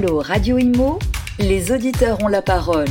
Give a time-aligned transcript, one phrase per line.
[0.00, 1.00] Allô Radio Imo,
[1.40, 2.86] les auditeurs ont la parole.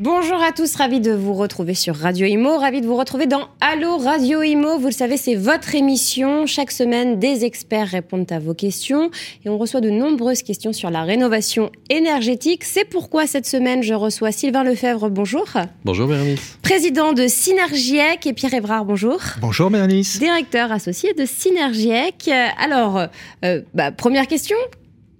[0.00, 3.46] Bonjour à tous, ravi de vous retrouver sur Radio Imo, ravi de vous retrouver dans
[3.60, 4.76] Allo Radio Imo.
[4.76, 6.46] Vous le savez, c'est votre émission.
[6.46, 9.12] Chaque semaine, des experts répondent à vos questions
[9.44, 12.64] et on reçoit de nombreuses questions sur la rénovation énergétique.
[12.64, 15.10] C'est pourquoi cette semaine, je reçois Sylvain Lefebvre.
[15.10, 15.46] Bonjour.
[15.84, 16.58] Bonjour Bérénice.
[16.62, 18.84] Président de Synergiec et Pierre Évrard.
[18.86, 19.20] Bonjour.
[19.40, 20.18] Bonjour Bérénice.
[20.18, 22.28] Directeur associé de Synergiec.
[22.58, 23.06] Alors,
[23.44, 24.56] euh, bah, première question.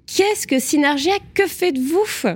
[0.08, 1.22] Qu'est-ce que Synergiec?
[1.32, 2.28] Que faites-vous?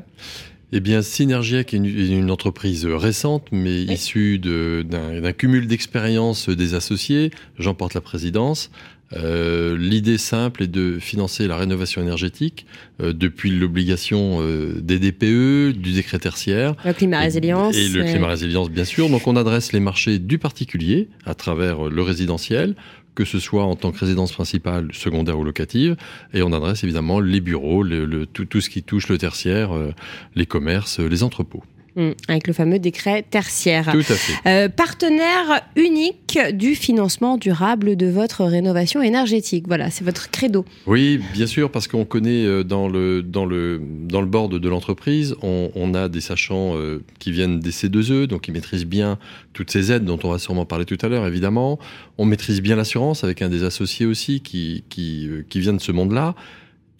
[0.70, 7.30] Eh bien, Synergiac est une, entreprise récente, mais issue d'un cumul d'expériences des associés.
[7.58, 8.70] J'en porte la présidence.
[9.14, 12.66] Euh, l'idée simple est de financer la rénovation énergétique
[13.00, 16.74] euh, depuis l'obligation euh, des DPE, du décret tertiaire.
[16.84, 17.76] Le climat résilience.
[17.76, 19.08] Et, le climat résilience, bien sûr.
[19.08, 22.74] Donc on adresse les marchés du particulier à travers le résidentiel,
[23.18, 25.96] que ce soit en tant que résidence principale, secondaire ou locative,
[26.34, 29.92] et on adresse évidemment les bureaux, le, tout, tout, ce qui touche le tertiaire, euh,
[30.36, 31.64] les commerces, les entrepôts.
[31.96, 33.90] Mm, avec le fameux décret tertiaire.
[33.90, 34.48] Tout à fait.
[34.48, 39.64] Euh, partenaire unique du financement durable de votre rénovation énergétique.
[39.66, 40.64] Voilà, c'est votre credo.
[40.86, 44.68] Oui, bien sûr, parce qu'on connaît euh, dans le, dans le, dans le board de
[44.68, 49.18] l'entreprise, on, a des sachants euh, qui viennent des C2E, donc ils maîtrisent bien
[49.54, 51.78] toutes ces aides dont on va sûrement parler tout à l'heure, évidemment.
[52.18, 55.92] On maîtrise bien l'assurance avec un des associés aussi qui, qui, qui vient de ce
[55.92, 56.34] monde-là.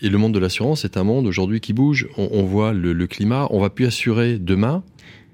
[0.00, 2.08] Et le monde de l'assurance est un monde aujourd'hui qui bouge.
[2.16, 3.48] On, voit le, climat.
[3.50, 4.84] On va plus assurer demain,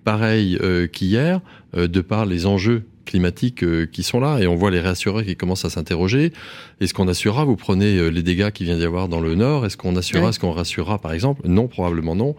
[0.04, 1.40] pareil euh, qu'hier,
[1.76, 4.38] euh, de par les enjeux climatiques euh, qui sont là.
[4.38, 6.32] Et on voit les réassureurs qui commencent à s'interroger.
[6.80, 7.44] Est-ce qu'on assurera?
[7.44, 9.66] Vous prenez les dégâts qu'il vient d'y avoir dans le Nord.
[9.66, 10.30] Est-ce qu'on assurera?
[10.30, 11.42] Est-ce qu'on rassurera, par exemple?
[11.46, 12.34] Non, probablement non.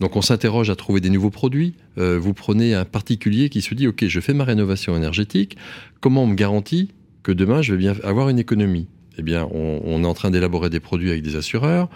[0.00, 1.74] Donc on s'interroge à trouver des nouveaux produits.
[1.96, 5.56] vous prenez un particulier qui se dit, OK, je fais ma rénovation énergétique.
[6.00, 6.90] Comment on me garantit
[7.22, 8.88] que demain, je vais bien avoir une économie?
[9.18, 11.88] Eh bien, on, est en train d'élaborer des produits avec des assureurs.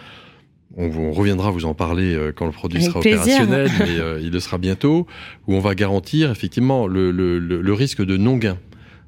[0.76, 4.40] On, reviendra vous en parler euh, quand le produit sera opérationnel, mais euh, il le
[4.40, 5.06] sera bientôt,
[5.48, 8.56] où on va garantir effectivement le risque de non-gain.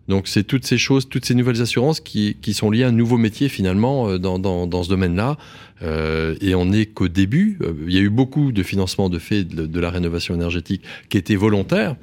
[0.09, 2.93] Donc c'est toutes ces choses, toutes ces nouvelles assurances qui, qui sont liées à un
[2.93, 5.37] nouveau métier finalement euh, dans, dans, dans ce domaine-là.
[5.83, 7.59] Euh, et on n'est qu'au début.
[7.63, 11.19] Euh, il y a eu beaucoup de financements de fait de, la rénovation énergétique qui
[11.19, 11.97] étaient volontaires,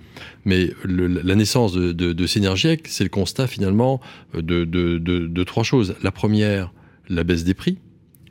[0.45, 4.01] mais la naissance de, de, de Synergiec, c'est le constat finalement
[4.33, 5.95] de, de trois choses.
[6.03, 6.73] La première,
[7.07, 7.77] la baisse des prix.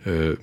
[0.08, 0.36] Euh,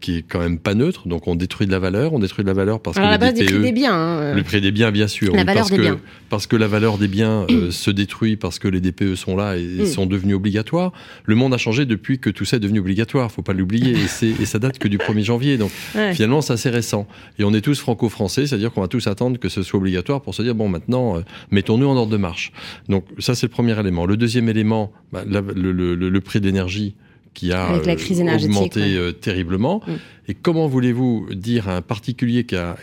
[0.00, 1.06] qui est quand même pas neutre.
[1.06, 3.34] Donc on détruit de la valeur, on détruit de la valeur parce que la base
[3.34, 3.94] des prix des biens.
[3.94, 4.34] Hein.
[4.34, 5.34] Le prix des biens, bien sûr.
[5.34, 6.00] La valeur parce des que, biens.
[6.30, 9.56] Parce que la valeur des biens euh, se détruit parce que les DPE sont là
[9.56, 9.86] et mm.
[9.86, 10.92] sont devenus obligatoires.
[11.24, 13.30] Le monde a changé depuis que tout ça est devenu obligatoire.
[13.30, 13.92] Faut pas l'oublier.
[13.92, 15.58] et, et, ça date que du 1er janvier.
[15.58, 15.72] Donc
[16.14, 17.06] finalement, c'est assez récent.
[17.38, 20.34] Et on est tous franco-français, c'est-à-dire qu'on va tous attendre que ce soit obligatoire pour
[20.34, 22.52] se dire bon maintenant, euh, mettons-nous en ordre de marche.
[22.88, 24.06] Donc ça c'est le premier élément.
[24.06, 26.94] Le deuxième élément, bah, le, le, le, prix de l'énergie
[27.34, 29.82] qui a euh, augmenté euh, terriblement.
[29.86, 29.92] Mm.
[30.28, 32.76] Et comment voulez-vous dire à un particulier qui a,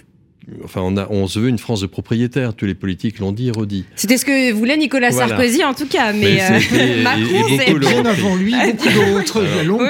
[0.64, 2.54] Enfin, on, a, on, se veut une France de propriétaires.
[2.54, 3.86] Tous les politiques l'ont dit et redit.
[3.96, 6.14] C'était ce que voulait Nicolas Sarkozy, en tout cas.
[6.14, 9.42] Mais, euh, Macron, c'est bien avant lui, beaucoup d'autres.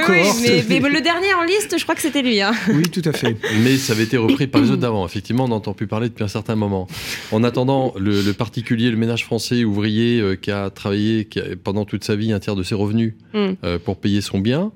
[0.09, 2.41] oui, mais, le dernier en liste, je crois que c'était lui.
[2.41, 2.51] Hein.
[2.69, 3.37] Oui, tout à fait.
[3.63, 5.05] Mais ça avait été repris par les autres d'avant.
[5.05, 6.87] Effectivement, on n'entend plus parler depuis un certain moment.
[7.31, 12.03] En attendant, le, particulier, le ménage français ouvrier euh, qui a travaillé qui pendant toute
[12.03, 13.47] sa vie un tiers de ses revenus mm.
[13.63, 14.71] euh, pour payer son bien,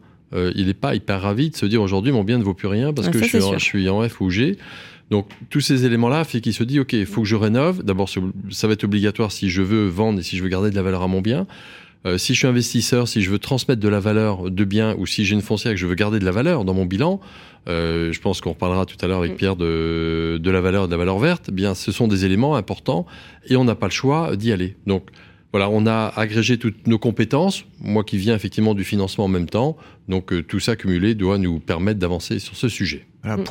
[0.55, 2.91] il n'est pas hyper ravi de se dire aujourd'hui mon bien ne vaut plus rien
[2.91, 4.57] parce que je, suis en, je suis en F ou G.
[5.09, 7.83] Donc tous ces éléments-là fait qu'il se dit, OK, il faut que je rénove.
[7.83, 10.75] D'abord, ça va être obligatoire si je veux vendre et si je veux garder de
[10.75, 11.45] la valeur à mon bien.
[12.05, 15.05] Euh, si je suis investisseur, si je veux transmettre de la valeur de bien ou
[15.05, 17.21] si j'ai une foncière et que je veux garder de la valeur dans mon bilan,
[17.69, 19.37] euh, je pense qu'on reparlera tout à l'heure avec mm.
[19.37, 22.57] Pierre de, de la valeur de la valeur verte, eh bien ce sont des éléments
[22.57, 23.05] importants
[23.47, 24.75] et on n'a pas le choix d'y aller.
[24.85, 25.09] Donc
[25.53, 29.47] voilà, on a agrégé toutes nos compétences, moi qui viens effectivement du financement en même
[29.47, 29.77] temps,
[30.09, 33.05] donc euh, tout ça cumulé doit nous permettre d'avancer sur ce sujet.
[33.23, 33.43] Mm.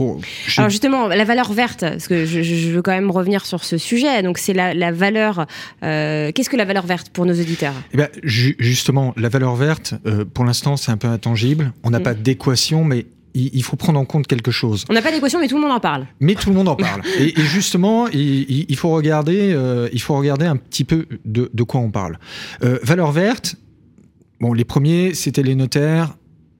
[0.58, 4.22] Alors justement, la valeur verte, parce que je, veux quand même revenir sur ce sujet.
[4.22, 5.46] Donc c'est la, valeur.
[5.82, 7.74] Euh, qu'est-ce que la valeur verte pour nos auditeurs?
[7.92, 11.72] Eh bien, Justement, la valeur verte, euh, pour l'instant, c'est un peu intangible.
[11.84, 12.02] On n'a mm.
[12.02, 14.84] pas d'équation, mais il, faut prendre en compte quelque chose.
[14.88, 16.06] On n'a pas d'équation, mais tout le monde en parle.
[16.20, 17.02] Mais tout le monde en parle.
[17.18, 21.80] et, justement, il, faut regarder, euh, il faut regarder un petit peu de, de quoi
[21.80, 22.18] on parle.
[22.60, 23.56] valeur verte.
[24.40, 26.16] Bon, les premiers, c'était les notaires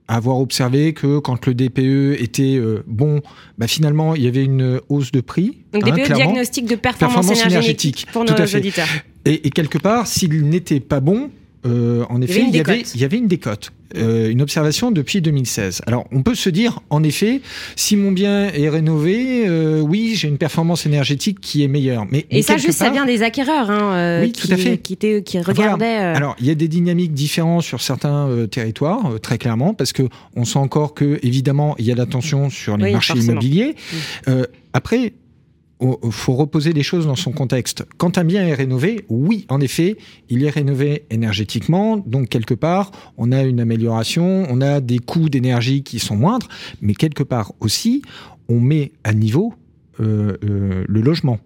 [0.07, 3.21] avoir observé que quand le DPE était euh, bon,
[3.57, 5.59] bah finalement, il y avait une hausse de prix.
[5.71, 8.87] Donc DPE, hein, diagnostic de performance, énergétique, pour nos auditeurs.
[9.25, 11.29] Et, quelque part, s'il n'était pas bon,
[11.65, 13.71] euh, en effet, il y, avait, il y avait une décote.
[13.95, 15.83] Euh, une observation depuis 2016.
[15.85, 17.41] Alors, on peut se dire, en effet,
[17.75, 22.05] si mon bien est rénové, euh, oui, j'ai une performance énergétique qui est meilleure.
[22.09, 24.77] Mais, Et ça, juste, ça vient des acquéreurs, hein, oui, qui, tout à fait.
[24.79, 25.85] qui, qui regardaient.
[25.85, 30.03] Alors, il y a des dynamiques différentes sur certains territoires, très clairement, parce que
[30.35, 33.75] on sent encore que, évidemment, il y a la tension sur les marchés immobiliers.
[34.73, 35.13] après,
[36.11, 37.85] faut reposer les choses dans son contexte.
[37.97, 39.97] Quand un bien est rénové, oui, en effet,
[40.29, 45.29] il est rénové énergétiquement, donc quelque part, on a une amélioration, on a des coûts
[45.29, 46.47] d'énergie qui sont moindres,
[46.81, 48.01] mais quelque part aussi,
[48.49, 49.53] on met à niveau
[49.99, 51.39] euh, euh, le logement.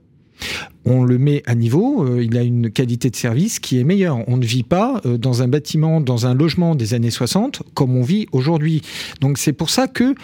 [0.86, 4.24] On le met à niveau, euh, il a une qualité de service qui est meilleure.
[4.30, 8.04] On ne vit pas dans un bâtiment, dans un logement des années 60 comme on
[8.04, 8.84] vit aujourd'hui.
[9.20, 10.16] Donc c'est pour ça que,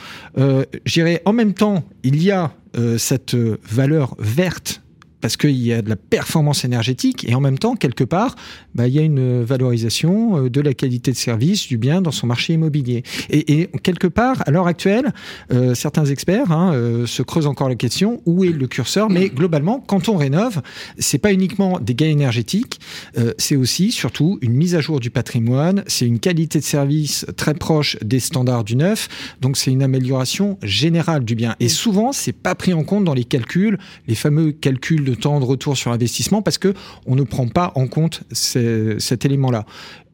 [0.86, 2.54] dirais, en même temps, il y a
[2.98, 4.83] cette valeur verte
[5.24, 8.36] parce qu'il y a de la performance énergétique et en même temps, quelque part,
[8.76, 12.12] bah, il y a une valorisation euh, de la qualité de service du bien dans
[12.12, 13.04] son marché immobilier.
[13.30, 15.14] Et, et quelque part, à l'heure actuelle,
[15.54, 19.10] euh, certains experts hein, euh, se creusent encore la question où est le curseur?
[19.10, 20.62] Mais globalement, quand on rénove,
[21.00, 22.82] c'est pas uniquement des gains énergétiques,
[23.18, 27.26] euh, c'est aussi surtout une mise à jour du patrimoine, c'est une qualité de service
[27.38, 29.08] très proche des standards du neuf.
[29.40, 31.56] Donc c'est une amélioration générale du bien.
[31.62, 33.78] Et souvent, c'est pas pris en compte dans les calculs,
[34.08, 36.74] les fameux calculs de temps de retour sur investissement parce que
[37.06, 39.66] on ne prend pas en compte cet élément-là.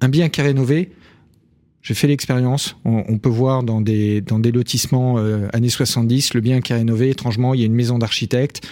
[0.01, 0.91] Un bien qui est rénové,
[1.81, 2.75] j'ai fait l'expérience.
[2.85, 6.75] On, peut voir dans des, dans des lotissements euh, années 70, le bien qui est
[6.75, 8.67] rénové, étrangement, il y a une maison d'architecte.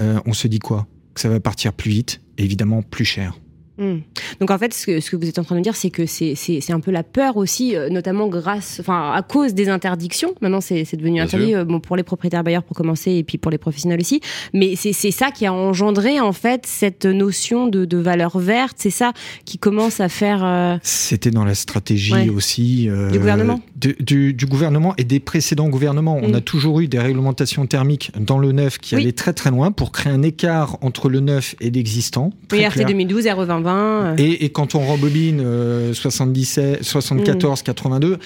[0.00, 0.86] Euh, on se dit quoi?
[1.14, 3.34] Que ça va partir plus vite et évidemment plus cher.
[3.80, 4.00] Mmh.
[4.40, 6.04] Donc en fait, ce que, ce que, vous êtes en train de dire, c'est que
[6.04, 10.34] c'est un peu la peur aussi, euh, notamment grâce, enfin à cause des interdictions.
[10.42, 13.38] Maintenant, c'est devenu Bien interdit euh, bon, pour les propriétaires bailleurs pour commencer, et puis
[13.38, 14.20] pour les professionnels aussi.
[14.52, 18.76] Mais c'est ça qui a engendré en fait cette notion de, de valeur verte.
[18.78, 19.12] C'est ça
[19.44, 20.44] qui commence à faire.
[20.44, 20.76] Euh...
[20.82, 22.28] C'était dans la stratégie Ouais.
[22.28, 26.18] aussi Du gouvernement du, du- du gouvernement et des précédents gouvernements.
[26.22, 26.34] On Mm.
[26.34, 29.02] a toujours eu des réglementations thermiques dans le neuf qui Oui.
[29.02, 32.32] allaient très très loin pour créer un écart entre le neuf et l'existant.
[32.52, 32.86] Oui, RT clair.
[32.88, 33.76] 2012, RE 2020.
[33.76, 38.18] euh, Et, et quand on rembobine euh, 77, 74, 82,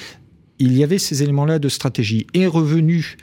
[0.59, 2.27] il y avait ces éléments-là de stratégie.
[2.35, 3.17] Est revenu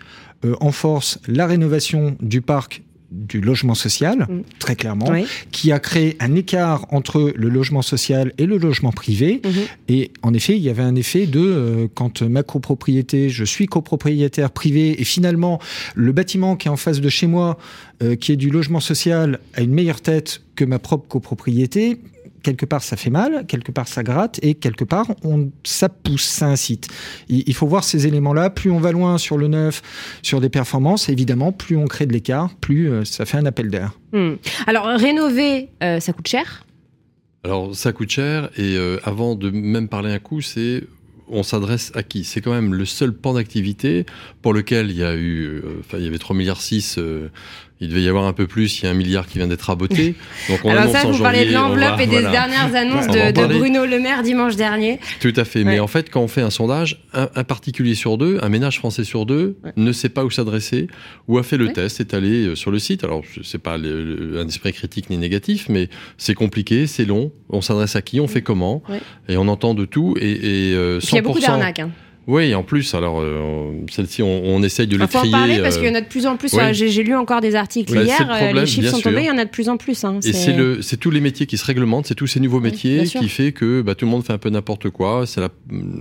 [0.45, 4.41] euh, en force la rénovation du parc du logement social, Mm.
[4.59, 5.25] très clairement, oui.
[5.51, 9.41] qui a créé un écart entre le logement social et le logement privé.
[9.43, 9.51] Mhm.
[9.89, 13.65] Et en effet, il y avait un effet de euh, quand ma copropriété, je suis
[13.65, 15.59] copropriétaire privé, et finalement
[15.95, 17.57] le bâtiment qui est en face de chez moi,
[18.01, 21.97] euh, qui est du logement social, a une meilleure tête que ma propre copropriété.
[22.43, 26.23] Quelque part, ça fait mal, quelque part, ça gratte, et quelque part, on, ça pousse,
[26.23, 26.87] ça incite.
[27.29, 28.49] Il, il faut voir ces éléments-là.
[28.49, 29.81] Plus on va loin sur le neuf,
[30.21, 33.69] sur des performances, évidemment, plus on crée de l'écart, plus euh, ça fait un appel
[33.69, 33.91] d'air.
[34.13, 34.33] Hmm.
[34.67, 36.65] Alors rénover, euh, ça coûte cher?
[37.43, 38.49] Alors, ça coûte cher.
[38.57, 40.83] Et euh, avant de même parler un coût, c'est
[41.27, 42.23] on s'adresse à qui?
[42.23, 44.05] C'est quand même le seul pan d'activité
[44.41, 46.99] pour lequel il y a eu, euh, enfin, il y avait 3 milliards 6.
[47.81, 48.79] Il devait y avoir un peu plus.
[48.79, 50.15] Il y a un milliard qui vient d'être raboté.
[50.47, 52.29] Donc, on Alors ça, vous parlez de l'enveloppe et des voilà.
[52.31, 53.47] dernières annonces de.
[53.57, 54.99] Bruno Le Maire dimanche dernier.
[55.19, 55.59] Tout à fait.
[55.59, 55.65] Ouais.
[55.65, 58.77] Mais en fait, quand on fait un sondage, un, un particulier sur deux, un ménage
[58.79, 59.71] français sur deux, Ouais.
[59.75, 60.87] ne sait pas où s'adresser,
[61.27, 61.73] ou a fait le Ouais.
[61.73, 63.03] test, est allé euh, sur le site.
[63.03, 67.31] Alors, c'est pas le- le- un esprit critique ni négatif, mais c'est compliqué, c'est long.
[67.49, 68.83] On s'adresse à qui, on fait comment,
[69.27, 70.15] et on entend de tout.
[70.19, 71.01] Et, et euh, 100%.
[71.01, 71.79] Puis il y a beaucoup d'arnaques.
[71.79, 71.89] Hein.
[72.31, 75.31] Oui, en plus, alors euh, celle-ci, on, on essaye de les Il faut en trier.
[75.33, 76.53] parler parce euh, qu'il y en a de plus en plus.
[76.53, 76.73] oui.
[76.73, 78.05] J'ai lu encore des articles hier.
[78.19, 79.09] le euh, problème, les chiffres sont sûr.
[79.11, 79.23] tombés.
[79.23, 80.01] Il y en a de plus en plus.
[80.05, 83.03] Hein, Et c'est le, tous les métiers qui se réglementent, c'est tous ces nouveaux métiers
[83.03, 85.25] qui fait que bah, tout le monde fait un peu n'importe quoi.
[85.27, 85.49] C'est la,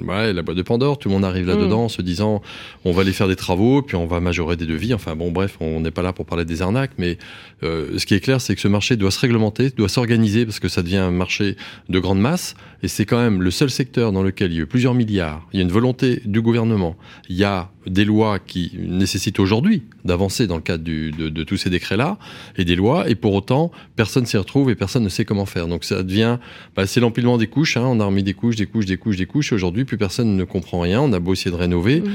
[0.07, 1.01] ouais, la boîte de Pandore.
[1.01, 1.85] Tout le monde arrive là-dedans Mm.
[1.85, 2.43] en se disant,
[2.85, 4.95] on va aller faire des travaux, puis on va majorer des devis.
[4.95, 7.19] Enfin bon, bref, on n'est pas là pour parler des arnaques, mais
[7.65, 10.61] euh, ce qui est clair, c'est que ce marché doit se réglementer, doit s'organiser parce
[10.61, 11.57] que ça devient un marché
[11.89, 12.55] de grande masse.
[12.85, 15.47] Et c'est quand même le seul secteur dans lequel il y a eu plusieurs milliards.
[15.53, 16.97] Il y a une volonté du gouvernement.
[17.29, 21.71] Il y a des lois qui nécessitent aujourd'hui d'avancer dans le cadre de, tous ces
[21.71, 22.19] décrets-là
[22.57, 25.69] et des lois, et pour autant, personne s'y retrouve et personne ne sait comment faire.
[25.69, 26.39] Donc ça devient,
[26.77, 27.77] bah, c'est l'empilement des couches.
[27.77, 27.85] Hein.
[27.87, 29.53] On a remis des couches, des couches, des couches, des couches.
[29.53, 31.01] Et aujourd'hui, plus personne ne comprend rien.
[31.01, 32.01] On a beau essayer de rénover.
[32.01, 32.11] Mm.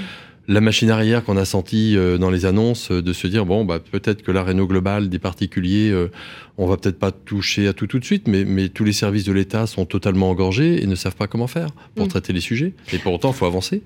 [0.48, 3.66] La machine arrière qu'on a senti euh, dans les annonces, euh, de se dire bon,
[3.66, 6.12] bah, peut-être que la réno globale des particuliers, euh,
[6.60, 9.24] on va peut-être pas toucher à tout tout de suite, mais, mais tous les services
[9.24, 12.10] de l'État sont totalement engorgés et ne savent pas comment faire pour Mm.
[12.10, 12.74] traiter les sujets.
[12.94, 13.82] Et pour autant, il faut avancer.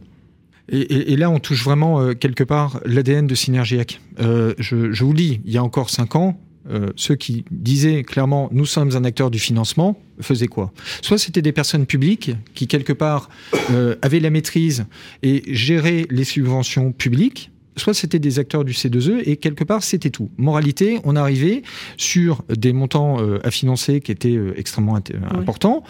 [0.71, 4.01] Et, et- et là, on touche vraiment euh, quelque part l'ADN de Synergiac.
[4.19, 6.39] Euh, je, je vous le dis, il y a encore cinq ans,
[6.69, 10.71] euh, ceux qui disaient clairement nous sommes un acteur du financement faisaient quoi?
[11.01, 13.29] Soit c'était des personnes publiques qui quelque part
[13.71, 14.85] euh, avaient la maîtrise
[15.23, 20.09] et géraient les subventions publiques, soit c'était des acteurs du C2E et quelque part c'était
[20.09, 20.29] tout.
[20.37, 21.63] Moralité, on arrivait
[21.97, 24.99] sur des montants euh, à financer qui étaient euh, extrêmement
[25.31, 25.83] importants.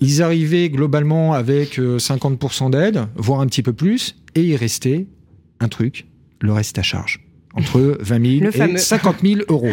[0.00, 5.06] Ils arrivaient globalement avec 50% d'aide, voire un petit peu plus, et il restait
[5.60, 6.06] un truc,
[6.40, 7.21] le reste à charge
[7.54, 9.70] entre 20 000 et 50 000 euros.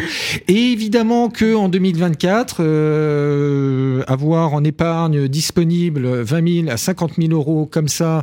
[0.48, 7.32] Et évidemment que en 2024, euh, avoir en épargne disponible 20 000 à 50 000
[7.32, 8.22] euros comme ça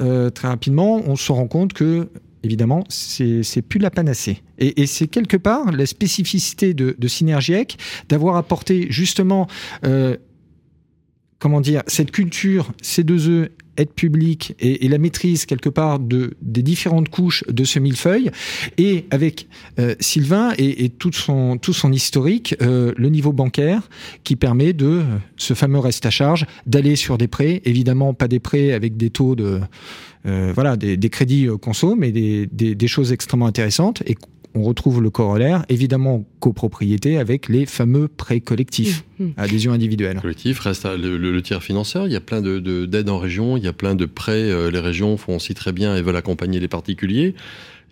[0.00, 2.08] euh, très rapidement, on se rend compte que
[2.46, 4.42] évidemment, c'est plus la panacée.
[4.58, 7.76] Et, c'est quelque part la spécificité de, de Synergiec
[8.08, 9.48] d'avoir apporté justement,
[9.84, 10.16] euh,
[11.38, 17.08] comment dire, cette culture C2E aide publique et, la maîtrise quelque part de, des différentes
[17.08, 18.30] couches de ce millefeuille,
[18.78, 21.58] et avec euh, Sylvain et, tout, son,
[21.92, 23.88] historique, euh, le niveau bancaire
[24.24, 25.02] qui permet de
[25.36, 29.10] ce fameux reste à charge, d'aller sur des prêts, évidemment pas des prêts avec des
[29.10, 29.60] taux de...
[30.26, 34.02] Euh, voilà, des, crédits conso, mais des, des, des, choses extrêmement intéressantes
[34.56, 39.32] on retrouve le corollaire, évidemment copropriété avec les fameux prêts collectifs, mmh, mmh.
[39.36, 40.18] adhésion individuelle.
[40.20, 42.06] Collectif reste le, tiers financeur.
[42.06, 44.50] Il y a plein d'aides de, en région, il y a plein de prêts.
[44.50, 47.34] Euh, les régions font aussi très bien et veulent accompagner les particuliers.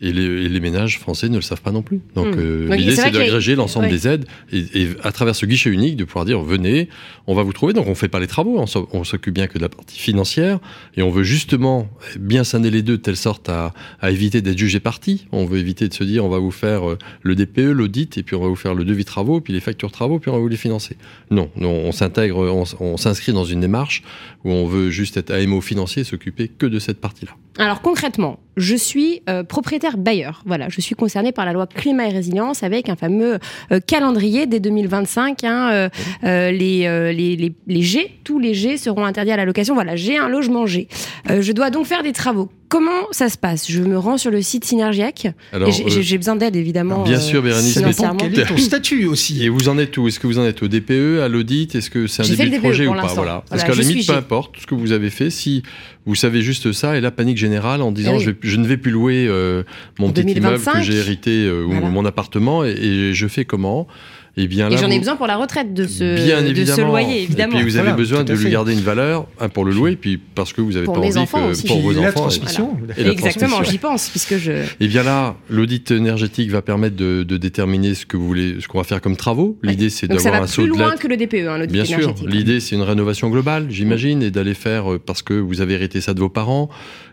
[0.05, 2.01] Et les, ménages français ne le savent pas non plus.
[2.15, 2.39] Donc, hmm.
[2.39, 6.25] euh, l'idée, c'est d'agréger l'ensemble des aides et, à travers ce guichet unique, de pouvoir
[6.25, 6.89] dire venez,
[7.27, 7.73] on va vous trouver.
[7.73, 10.61] Donc, on ne fait pas les travaux, on s'occupe bien que de la partie financière
[10.97, 14.81] et on veut justement bien scinder les deux de telle sorte à, éviter d'être jugé
[14.81, 15.27] parti.
[15.33, 18.23] On veut éviter de se dire on va vous faire euh, le DPE, l'audit, et
[18.23, 20.41] puis on va vous faire le devis travaux, puis les factures travaux, puis on va
[20.41, 20.97] vous les financer.
[21.31, 22.39] Non, non on s'intègre,
[22.81, 24.03] on, s'inscrit dans une démarche
[24.45, 27.33] où on veut juste être AMO financier et s'occuper que de cette partie-là.
[27.59, 30.43] Alors concrètement, je suis euh, propriétaire bailleur.
[30.45, 33.39] Voilà, je suis concerné par la loi climat et résilience avec un fameux
[33.73, 35.45] euh, calendrier dès 2025.
[35.45, 35.89] Hein,
[36.25, 39.75] euh, les, les, les, G, tous les G seront interdits à la location.
[39.75, 40.89] Voilà, j'ai un logement G.
[41.29, 42.51] je dois donc faire des travaux.
[42.69, 43.71] Comment ça se passe?
[43.71, 45.29] Je me rends sur le site Synergiac.
[45.69, 47.05] J'ai besoin d'aide évidemment.
[47.05, 47.81] Bien sûr, Bérénice.
[48.19, 49.45] Quel est ton statut aussi?
[49.45, 50.09] Et vous en êtes où?
[50.09, 51.75] Est-ce que vous en êtes au DPE, à l'audit?
[51.75, 53.07] Est-ce que c'est un début de projet ou pas?
[53.15, 53.45] Voilà.
[53.49, 55.63] Parce qu'à la limite, peu importe ce que vous avez fait, si
[56.07, 58.91] vous savez juste ça et la panique générale en disant eh je, ne vais plus
[58.91, 59.63] louer euh,
[59.99, 63.87] mon petit immeuble que j'ai hérité euh, ou mon appartement et, je fais comment?
[64.37, 67.53] Et bien là, j'en ai besoin pour la retraite de ce, de ce loyer, évidemment.
[67.53, 70.53] Et puis vous avez besoin de lui garder une valeur pour le louer, puis parce
[70.53, 72.23] que vous avez pour pas envie enfants que pour vos la enfants.
[72.23, 72.77] Transmission.
[72.97, 74.65] Exactement, j'y pense puisque je.
[74.81, 78.67] Et bien là, l'audit énergétique va permettre de, de, déterminer ce que vous voulez, ce
[78.67, 79.57] qu'on va faire comme travaux.
[79.63, 82.15] L'idée, c'est d'avoir un saut de plus loin que le DPE, hein, l'audit Bien sûr,
[82.27, 86.01] l'idée, c'est une rénovation globale, j'imagine, et d'aller faire euh, parce que vous avez hérité
[86.01, 86.71] ça de vos parents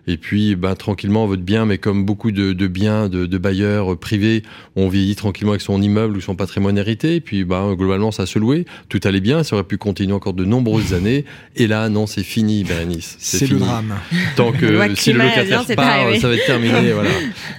[0.08, 3.98] et puis ben, tranquillement votre bien, mais comme beaucoup de, de biens de, de, bailleurs
[3.98, 4.44] privés,
[4.76, 8.26] on vieillit tranquillement avec son immeuble ou son patrimoine hérité, et puis ben, globalement ça
[8.26, 11.90] se louait, tout allait bien, ça aurait pu continuer encore de nombreuses années, et là
[11.90, 13.16] non c'est fini Bérénice.
[13.20, 13.96] C'est le drame.
[14.36, 16.92] Tant que si le locataire part, ça va être terminé.
[16.94, 17.10] voilà.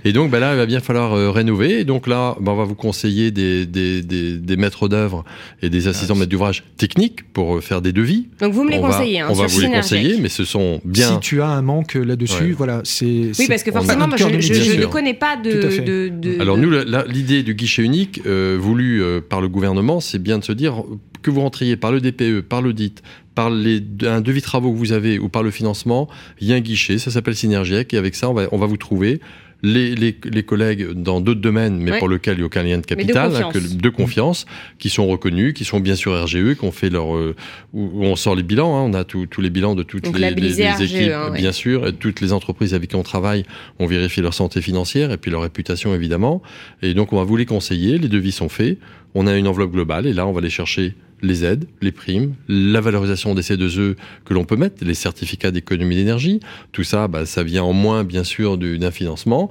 [0.04, 2.56] Et donc ben, là il va bien falloir euh, rénover, et donc là ben, on
[2.56, 5.24] va vous conseiller des, des, des, des maîtres d'œuvre
[5.62, 8.28] et des assistants maîtres d'ouvrage techniques pour euh, faire des devis.
[8.40, 9.20] Donc vous me les conseillez.
[9.20, 11.14] Hein, on va vous les conseiller, mais ce sont bien...
[11.14, 13.32] Si tu as un manque là-dessus, voilà, c'est.
[13.38, 14.24] Oui, parce que forcément, je,
[14.78, 16.40] ne connais pas de.
[16.40, 16.70] Alors nous,
[17.08, 20.82] l'idée du guichet unique euh, voulu euh, par le gouvernement, c'est bien de se dire
[21.22, 23.02] que vous rentriez par le DPE, par l'audit,
[23.34, 26.08] par les, un devis travaux que vous avez ou par le financement,
[26.40, 28.66] il y a un guichet, ça s'appelle Synergiec, et avec ça, on va, on va
[28.66, 29.20] vous trouver
[29.62, 32.78] les, les, les collègues dans d'autres domaines, mais pour lesquels il n'y a aucun lien
[32.78, 34.46] de capital, de confiance, hein, que, de confiance
[34.78, 37.36] qui sont reconnus, qui sont bien sûr RGE, qui ont fait leur, euh,
[37.72, 40.70] où, on sort les bilans, hein, on a tous les bilans de toutes les, les,
[40.70, 43.44] RGE, équipes, hein, bien sûr, et toutes les entreprises avec qui on travaille,
[43.78, 46.42] on vérifie leur santé financière et puis leur réputation évidemment,
[46.82, 48.78] et donc on va vous les conseiller, les devis sont faits,
[49.14, 52.34] on a une enveloppe globale et là on va les chercher les aides, les primes,
[52.48, 56.40] la valorisation des C2E que l'on peut mettre, les certificats d'économie d'énergie.
[56.72, 59.48] Tout ça, bah, ça vient en moins, bien sûr, d'un financement.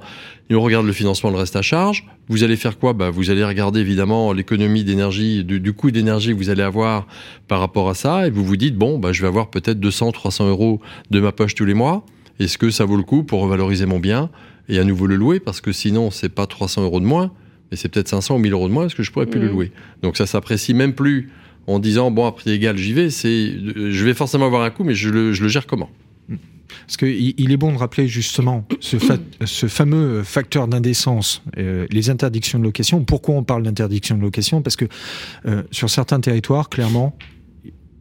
[0.50, 2.06] Et on regarde le financement, le reste à charge.
[2.28, 2.92] Vous allez faire quoi?
[2.92, 7.06] Bah, Vous allez regarder évidemment l'économie d'énergie, du, coût d'énergie que vous allez avoir
[7.48, 8.26] par rapport à ça.
[8.26, 11.32] Et vous vous dites, bon, bah, je vais avoir peut-être 200, 300 euros de ma
[11.32, 12.04] poche tous les mois.
[12.38, 14.30] Est-ce que ça vaut le coup pour revaloriser mon bien
[14.68, 15.40] et à nouveau le louer?
[15.40, 17.32] Parce que sinon, c'est pas 300 euros de moins,
[17.70, 18.86] mais c'est peut-être 500 ou 1000 euros de moins.
[18.86, 19.52] Est-ce que je pourrais plus le mmh.
[19.52, 19.72] louer?
[20.02, 21.30] Donc ça s'apprécie même plus
[21.66, 24.84] en disant bon à prix égal j'y vais, c'est je vais forcément avoir un coût,
[24.84, 25.90] mais je le, je le gère comment?
[26.86, 28.96] Parce qu'il il est bon de rappeler justement ce,
[29.44, 33.04] ce fameux facteur d'indécence, euh, les interdictions de location.
[33.04, 34.62] Pourquoi on parle d'interdiction de location?
[34.62, 34.86] Parce que
[35.46, 37.16] euh, sur certains territoires, clairement,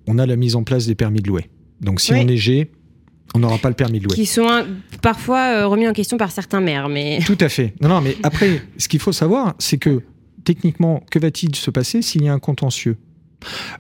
[0.07, 1.49] on a la mise en place des permis de louer.
[1.81, 2.71] Donc si on est G,
[3.33, 4.15] on n'aura pas le permis de louer.
[4.15, 4.65] Qui sont
[5.01, 6.89] parfois euh, remis en question par certains maires.
[6.89, 7.19] Mais...
[7.25, 7.73] Tout à fait.
[7.81, 10.01] Non, non, mais après, ce qu'il faut savoir, c'est que
[10.43, 12.97] techniquement, que va-t-il se passer s'il y a un contentieux?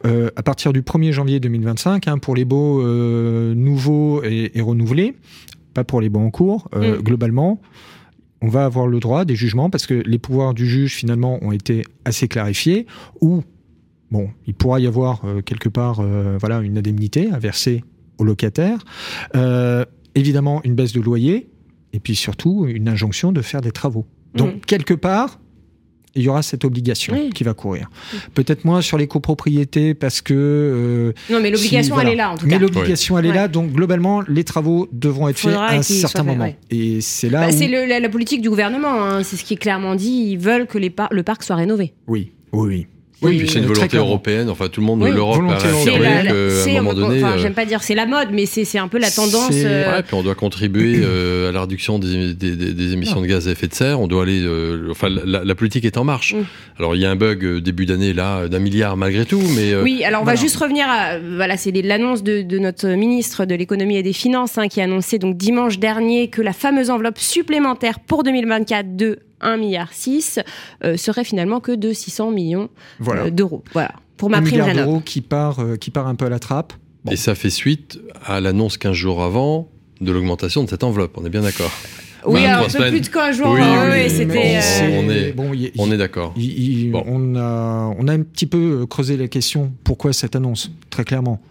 [0.05, 5.15] Euh, à partir du 1er janvier 2025 hein, pour les baux euh, nouveaux et, renouvelés,
[5.73, 7.01] pas pour les baux en cours, euh, mm.
[7.01, 7.61] globalement.
[8.41, 11.51] on va avoir le droit des jugements parce que les pouvoirs du juge finalement ont
[11.51, 12.87] été assez clarifiés
[13.21, 13.43] ou
[14.09, 16.01] bon, il pourra y avoir quelque part
[16.39, 17.83] voilà une indemnité à verser
[18.21, 18.79] au locataire,
[19.35, 19.83] euh,
[20.15, 21.49] évidemment une baisse de loyer
[21.91, 24.05] et puis surtout une injonction de faire des travaux.
[24.35, 24.59] Donc Mm.
[24.65, 25.39] quelque part
[26.15, 27.29] il y aura cette obligation Oui.
[27.29, 27.89] qui va courir.
[28.33, 32.09] Peut-être moins sur les copropriétés parce que euh, Non, mais l'obligation, si, voilà.
[32.09, 32.59] elle est là, en tout Mais cas.
[32.59, 33.47] l'obligation, elle est là.
[33.47, 36.43] Donc, globalement, les travaux devront être faits à un certain moment.
[36.43, 36.57] ouais.
[36.69, 37.57] Et c'est là Bah, où...
[37.57, 40.27] c'est la, la politique du gouvernement, hein, c'est ce qui est clairement dit.
[40.31, 41.93] Ils veulent que les par- le parc soit rénové.
[42.07, 42.87] Oui, oui, oui.
[43.21, 44.49] Oui, puis c'est une volonté européenne.
[44.49, 47.23] Enfin, tout le monde, Oui, l'Europe a affirmé qu'à c'est- un moment donné.
[47.23, 49.51] enfin, euh, j'aime pas dire c'est la mode, mais c'est c'est un peu la tendance.
[49.51, 52.93] C'est- euh, Ouais, puis on doit contribuer euh, à la réduction des, des- des- des
[52.93, 53.99] émissions de gaz à effet de serre.
[53.99, 54.41] On doit aller.
[54.41, 56.33] euh, enfin, la, la politique est en marche.
[56.33, 56.43] Mm.
[56.79, 59.71] Alors, il y a un bug euh, début d'année là d'un milliard malgré tout, mais
[59.71, 60.37] euh, Oui, alors on voilà.
[60.37, 64.13] va juste revenir à voilà, c'est l'annonce de, de notre ministre de l'économie et des
[64.13, 68.95] finances hein, qui a annoncé donc dimanche dernier que la fameuse enveloppe supplémentaire pour 2024
[68.95, 70.39] de 1 milliard 6
[70.97, 72.69] serait finalement que de 600 millions
[72.99, 73.23] Voilà.
[73.23, 73.63] euh, d'euros.
[73.73, 76.39] Voilà, pour ma un prime d'euros qui part, euh, qui part un peu à la
[76.39, 76.73] trappe.
[77.03, 77.11] Bon.
[77.11, 79.67] et ça fait suite à l'annonce 15 jours avant
[80.01, 81.17] de l'augmentation de cette enveloppe.
[81.17, 81.71] On est bien d'accord.
[82.23, 82.91] Oui, alors un peu semaines.
[82.91, 83.49] plus de quoi jour.
[83.49, 84.57] Oui, hein, oui, oui, c'était.
[84.57, 86.35] euh, on est- bon, On est d'accord.
[86.91, 87.03] Bon.
[87.07, 91.41] on, a, on a un petit peu creusé la question pourquoi cette annonce, très clairement?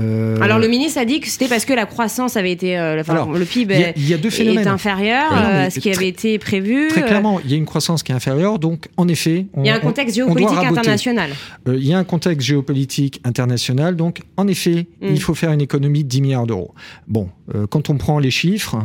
[0.00, 3.00] Euh, Alors le ministre a dit que c'était parce que la croissance avait été, euh,
[3.00, 5.78] enfin, Alors, le PIB il y, a- y a deux est inférieur euh, à ce
[5.80, 6.88] qui avait été prévu.
[6.88, 9.70] Très clairement, il y a une croissance qui est inférieure, donc en effet, Il y
[9.70, 11.30] a un on- contexte on géopolitique international.
[11.66, 15.06] Il y a un contexte géopolitique international, donc en effet, Mm.
[15.10, 16.74] il faut faire une économie de 10 milliards d'euros.
[17.06, 17.28] Bon,
[17.68, 18.76] quand on prend les chiffres,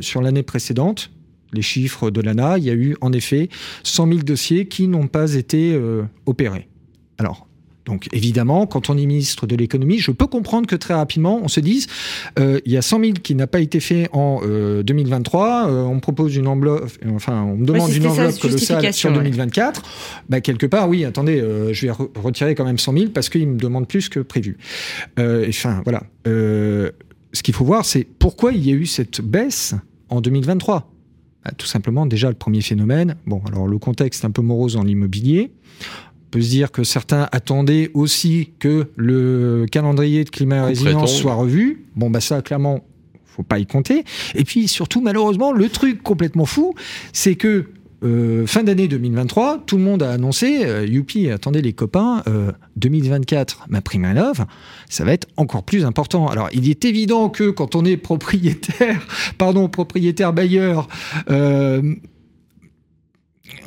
[0.00, 1.10] sur l'année précédente,
[1.52, 3.48] les chiffres de l'ANA, il y a eu en effet
[3.84, 5.78] 100 000 dossiers qui n'ont pas été
[6.26, 6.68] opérés.
[7.18, 7.46] Alors,
[7.86, 11.48] donc évidemment, quand on est ministre de l'économie, je peux comprendre que très rapidement, on
[11.48, 11.86] se dise,
[12.38, 15.82] euh, il y a 100 000 qui n'a pas été fait en euh, 2023, euh,
[15.84, 19.16] on me propose une enveloppe, enfin, on me demande une enveloppe colossale sur ouais.
[19.16, 19.82] 2024.
[20.28, 23.28] Bah, quelque part, oui, attendez, euh, je vais re- retirer quand même 100 000 parce
[23.28, 24.58] qu'il me demande plus que prévu.
[25.18, 26.02] Euh, Enfin, voilà.
[26.26, 26.90] Euh,
[27.32, 29.74] ce qu'il faut voir, c'est pourquoi il y a eu cette baisse
[30.08, 30.90] en 2023.
[31.44, 34.82] Bah, tout simplement, déjà, le premier phénomène, bon, alors le contexte un peu morose dans
[34.82, 35.52] l'immobilier.
[36.26, 41.14] On peut se dire que certains attendaient aussi que le calendrier de climat et résilience
[41.14, 41.84] soit revu.
[41.94, 42.84] Bon, bah ça, clairement,
[43.24, 44.04] faut pas y compter.
[44.34, 46.74] Et puis surtout, malheureusement, le truc complètement fou,
[47.12, 47.66] c'est que
[48.04, 52.52] euh, fin d'année 2023, tout le monde a annoncé, euh, youpi, attendez les copains, euh,
[52.76, 54.46] 2024, ma prime à l'œuvre,
[54.88, 56.26] ça va être encore plus important.
[56.28, 59.00] Alors, il est évident que quand on est propriétaire,
[59.38, 60.88] pardon, propriétaire bailleur,
[61.30, 61.94] euh,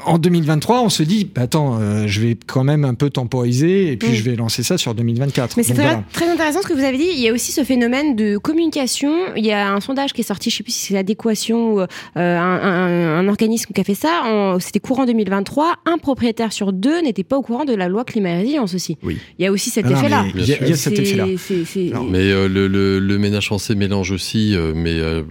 [0.06, 3.92] en 2023, on se dit, bah, attends, euh, je vais quand même un peu temporiser
[3.92, 4.16] et puis Mm.
[4.16, 5.58] je vais lancer ça sur 2024.
[5.58, 6.04] Mais c'est très, voilà.
[6.14, 7.10] très intéressant ce que vous avez dit.
[7.14, 9.12] Il y a aussi ce phénomène de communication.
[9.36, 11.74] Il y a un sondage qui est sorti, je ne sais plus si c'est l'adéquation
[11.74, 14.22] ou euh, un, un- un organisme qui a fait ça.
[14.26, 15.76] En- C'était courant 2023.
[15.86, 18.98] Un propriétaire sur deux n'était pas au courant de la loi climat et résilience aussi.
[19.04, 19.18] Oui.
[19.38, 20.24] Il y a aussi cet Ah effet-là.
[20.34, 21.26] mais Il y a, Bien il y a C'est- cet effet-là.
[21.38, 25.24] c'est- c'est- Non, Mais euh, le, le- le ménage français mélange aussi, euh, mais euh,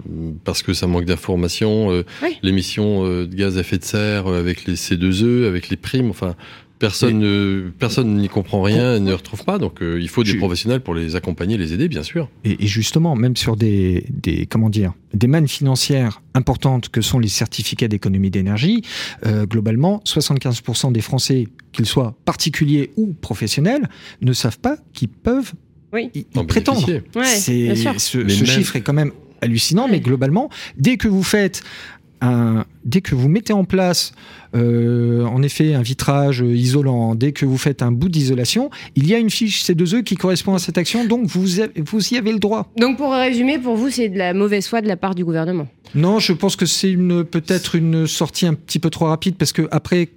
[0.45, 2.37] parce que ça manque d'informations, euh, Oui.
[2.43, 6.11] l'émission euh, de gaz à effet de serre euh, avec les C2E, avec les primes,
[6.11, 6.35] enfin.
[6.81, 10.79] Personne ne- personne n'y comprend rien ne retrouve pas, donc euh, il faut des professionnels
[10.81, 12.29] pour les accompagner, les aider, bien sûr.
[12.45, 17.19] Et, et justement, même sur des, des comment dire, des mannes financières importantes que sont
[17.19, 18.83] les certificats d'économie d'énergie,
[19.27, 23.89] euh, globalement, 75% des Français, qu'ils soient particuliers ou professionnels,
[24.23, 25.55] ne savent pas qu'ils peuvent
[25.93, 26.11] Oui.
[26.15, 26.89] y, y En prétendre.
[27.17, 27.51] Ouais, ce
[28.19, 29.93] Mais ce même- chiffre est quand même hallucinant, Ouais.
[29.93, 31.63] mais globalement, dès que vous faites
[32.21, 34.13] un, dès que vous mettez en place,
[34.57, 39.15] euh, en effet, un vitrage isolant, dès que vous faites un bout d'isolation, il y
[39.15, 42.33] a une fiche C2E qui correspond à cette action, donc vous, avez- vous y avez
[42.33, 42.73] le droit.
[42.79, 45.69] Donc pour résumer, pour vous, c'est de la mauvaise foi de la part du gouvernement.
[45.95, 49.53] Non, je pense que c'est une peut-être une sortie un petit peu trop rapide parce
[49.53, 50.09] que après,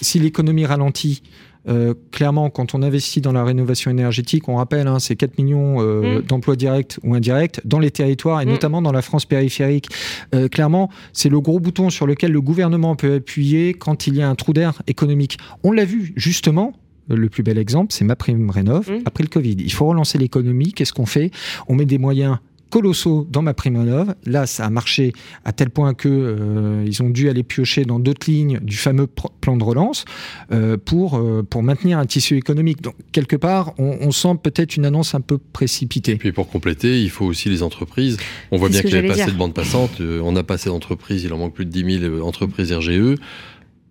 [0.00, 1.22] si l'économie ralentit,
[1.68, 5.76] euh, clairement, quand on investit dans la rénovation énergétique, on rappelle, hein, c'est 4 millions
[5.80, 6.22] euh, Mm.
[6.22, 8.50] d'emplois directs ou indirects dans les territoires et Mm.
[8.50, 9.86] notamment dans la France périphérique.
[10.34, 14.22] Euh, clairement, c'est le gros bouton sur lequel le gouvernement peut appuyer quand il y
[14.22, 15.38] a un trou d'air économique.
[15.62, 16.72] On l'a vu justement.
[17.08, 18.88] Le plus bel exemple, c'est ma prime rénov.
[18.88, 19.00] Mm.
[19.06, 20.72] Après le Covid, il faut relancer l'économie.
[20.72, 21.32] Qu'est-ce qu'on fait?
[21.66, 22.38] On met des moyens
[22.72, 24.14] colossaux dans ma prime rénov.
[24.24, 25.12] Là, ça a marché
[25.44, 29.06] à tel point que euh, ils ont dû aller piocher dans d'autres lignes du fameux
[29.06, 30.06] plan de relance
[30.52, 32.80] euh, pour euh, pour maintenir un tissu économique.
[32.80, 36.16] Donc quelque part, on, on sent peut-être une annonce un peu précipitée.
[36.16, 38.16] Puis pour compléter, il faut aussi les entreprises.
[38.50, 39.34] On voit bien qu'il n'y a j'allais pas assez dire.
[39.34, 40.00] de bandes passantes.
[40.00, 41.24] euh, on n'a pas assez d'entreprises.
[41.24, 43.16] Il en manque plus de 10 000 euh, entreprises RGE.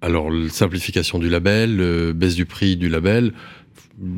[0.03, 3.33] Alors, simplification du label, euh, baisse du prix du label.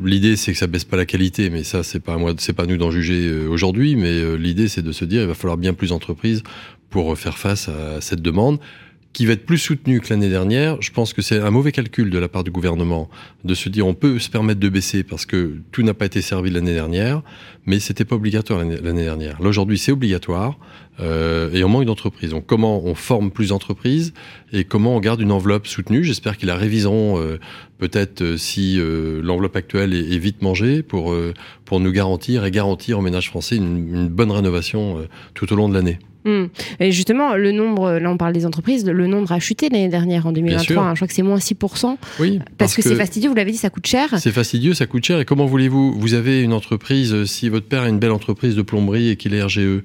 [0.04, 2.62] L'idée, c'est que ça baisse pas la qualité, mais ça, c'est pas moi, c'est pas
[2.62, 3.96] à nous d'en juger euh, aujourd'hui.
[3.96, 6.42] Mais euh, l'idée, c'est de se dire, il va falloir bien plus d'entreprises
[6.90, 8.60] pour euh, faire face à cette demande
[9.14, 12.10] qui va être plus soutenu que l'année dernière, je pense que c'est un mauvais calcul
[12.10, 13.08] de la part du gouvernement
[13.44, 16.20] de se dire on peut se permettre de baisser parce que tout n'a pas été
[16.20, 17.22] servi l'année dernière,
[17.64, 19.40] mais c'était pas obligatoire l'année dernière.
[19.40, 20.58] Là aujourd'hui c'est obligatoire
[21.00, 22.30] euh, et on manque d'entreprises.
[22.30, 24.12] Donc comment on forme plus d'entreprises
[24.52, 26.04] et comment on garde une enveloppe soutenue?
[26.04, 27.38] J'espère qu'ils la réviseront euh,
[27.78, 32.44] peut-être euh, si euh, l'enveloppe actuelle est, est, vite mangée pour, euh, pour nous garantir
[32.44, 35.98] et garantir aux ménages français une, une bonne rénovation tout au long de l'année.
[36.24, 36.44] Mmh.
[36.80, 40.26] Et justement, le nombre, là on parle des entreprises, le nombre a chuté l'année dernière
[40.26, 40.82] en 2023.
[40.82, 41.96] Hein, je crois que c'est moins 6%.
[42.18, 42.38] Oui.
[42.38, 44.08] Parce, parce que, que c'est fastidieux, vous l'avez dit, ça coûte cher.
[44.18, 45.20] C'est fastidieux, ça coûte cher.
[45.20, 45.92] Et comment voulez-vous?
[45.98, 49.34] Vous avez une entreprise, si votre père a une belle entreprise de plomberie et qu'il
[49.34, 49.82] est RGE,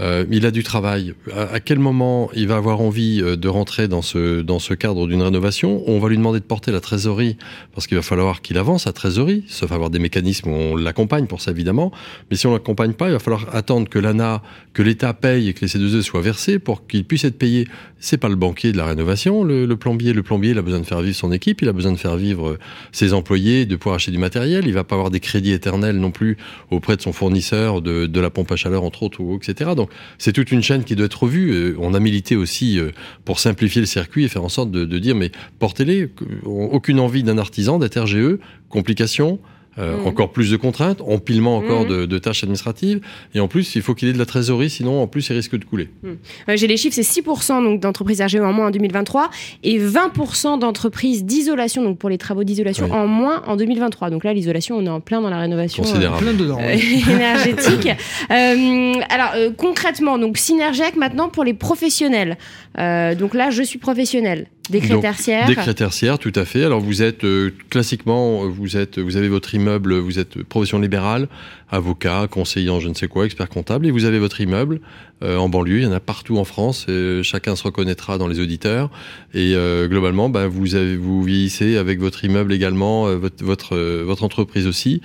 [0.00, 1.14] euh, il a du travail.
[1.36, 5.06] À, quel moment il va avoir envie euh, de rentrer dans ce, dans ce cadre
[5.06, 5.82] d'une rénovation?
[5.86, 7.36] On va lui demander de porter la trésorerie
[7.74, 11.26] parce qu'il va falloir qu'il avance à trésorerie, sauf avoir des mécanismes où on l'accompagne
[11.26, 11.92] pour ça évidemment.
[12.30, 15.52] Mais si on l'accompagne pas, il va falloir attendre que l'ANA, que l'État paye et
[15.52, 17.68] que les C2E soient versés pour qu'il puisse être payé.
[17.98, 20.14] C'est pas le banquier de la rénovation, le, le, plombier.
[20.14, 22.16] Le plombier, il a besoin de faire vivre son équipe, il a besoin de faire
[22.16, 22.56] vivre
[22.92, 24.66] ses employés, de pouvoir acheter du matériel.
[24.66, 26.38] Il va pas avoir des crédits éternels non plus
[26.70, 29.72] auprès de son fournisseur, de, de la pompe à chaleur entre autres, etc.
[29.76, 31.74] Donc c'est toute une chaîne qui doit être revue.
[31.78, 32.78] On a milité aussi
[33.24, 36.10] pour simplifier le circuit et faire en sorte de, de dire mais portez-les.
[36.44, 39.38] Aucune envie d'un artisan d'être RGE, complications.
[39.78, 40.06] Euh, mmh.
[40.06, 41.88] Encore plus de contraintes, empilement encore mmh.
[41.88, 43.00] de, de, tâches administratives,
[43.34, 45.56] et en plus, il faut qu'il ait de la trésorerie, sinon, en plus, il risque
[45.56, 45.88] de couler.
[46.02, 46.08] Mmh.
[46.48, 49.30] Euh, J'ai les chiffres, c'est 6% d'entreprises RGE en moins en 2023,
[49.62, 52.92] et 20% d'entreprise d'isolation, donc pour les travaux d'isolation, oui.
[52.92, 54.10] en moins en 2023.
[54.10, 57.04] Donc là, l'isolation, on est en plein dans la rénovation euh, plein dedans, oui.
[57.08, 57.88] énergétique.
[58.28, 62.38] alors, concrètement, donc Synergec maintenant pour les professionnels.
[62.76, 64.48] donc là, je suis professionnel.
[64.70, 65.46] Décret tertiaire.
[65.46, 66.64] Décret tertiaire, tout à fait.
[66.64, 71.28] Alors vous êtes euh, classiquement, vous êtes, vous avez votre immeuble, vous êtes profession libérale,
[71.70, 74.80] avocat, conseiller en je ne sais quoi, expert comptable, et vous avez votre immeuble
[75.22, 75.78] euh, en banlieue.
[75.78, 76.86] Il y en a partout en France.
[76.88, 78.90] Et chacun se reconnaîtra dans les auditeurs.
[79.34, 83.76] Et euh, globalement, bah, vous avez, vous vieillissez avec votre immeuble également, euh, votre, votre,
[83.76, 85.02] votre entreprise aussi.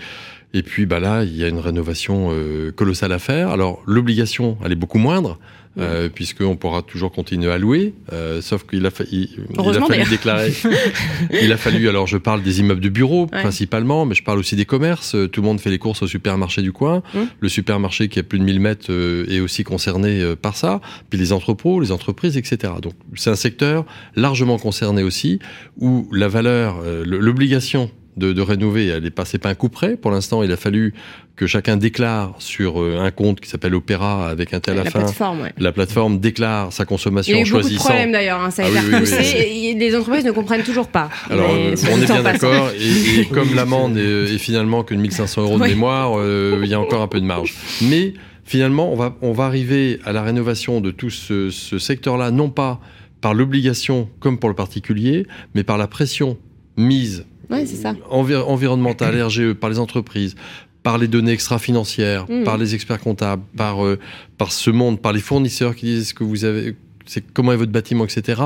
[0.55, 3.49] Et puis bah là, il y a une rénovation euh, colossale à faire.
[3.49, 5.37] Alors l'obligation, elle est beaucoup moindre.
[5.77, 9.81] Euh, puisqu'on pourra toujours continuer à louer, euh, sauf qu'il a, fa il, il a
[9.81, 10.53] fallu déclarer.
[11.41, 13.41] il a fallu, alors je parle des immeubles de bureaux ouais.
[13.41, 15.17] principalement, mais je parle aussi des commerces.
[15.33, 17.03] Tout le monde fait les courses au supermarché du coin.
[17.13, 17.19] Mmh.
[17.41, 20.79] Le supermarché qui a plus de 1000 mètres euh, est aussi concerné euh, par ça.
[21.09, 22.71] Puis les entrepôts, les entreprises, etc.
[22.81, 25.39] Donc c'est un secteur largement concerné aussi,
[25.75, 29.69] où la valeur, euh, l'obligation de, de, rénover, elle est pas, c'est pas un coup
[29.69, 29.95] près.
[29.97, 30.93] Pour l'instant, il a fallu
[31.35, 34.89] que chacun déclare sur euh, un compte qui s'appelle Opéra avec un tel à la
[34.89, 34.99] fin.
[34.99, 35.53] Plateforme, ouais.
[35.57, 37.69] La plateforme déclare sa consommation en choisissant.
[37.69, 39.17] Il y a eu beaucoup de problèmes d'ailleurs, hein, ça a ah, été oui, repoussé.
[39.17, 41.09] Oui, oui, les entreprises ne comprennent toujours pas.
[41.29, 42.69] Alors, euh, on est bien d'accord.
[42.79, 46.69] Et, et, comme l'amende est, est, finalement que de 1500 euros de mémoire, euh, il
[46.69, 47.53] y a encore un peu de marge.
[47.81, 48.13] Mais
[48.45, 52.49] finalement, on va, on va arriver à la rénovation de tout ce, ce secteur-là, non
[52.49, 52.79] pas
[53.19, 56.37] par l'obligation comme pour le particulier, mais par la pression
[56.77, 57.93] mise Ouais, c'est ça.
[58.09, 60.35] Envi environnementale, RGE, par les entreprises,
[60.83, 62.43] par les données extra-financières, mmh.
[62.43, 63.97] par les experts comptables, par, euh,
[64.37, 66.75] par ce monde, par les fournisseurs qui disent ce que vous avez,
[67.07, 68.41] c'est comment est votre bâtiment, etc.,